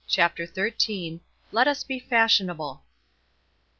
[0.07, 1.19] CHAPTER XIII.
[1.51, 2.81] "LET US BE FASHIONABLE."